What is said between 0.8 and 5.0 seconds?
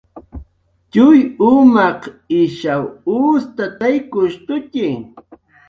Tx'uy umaq ishaw ustataykushtutxi